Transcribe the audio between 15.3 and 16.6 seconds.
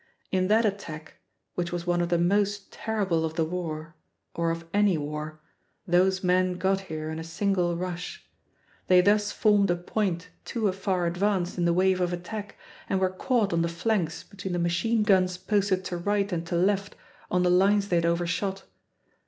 posted to right and to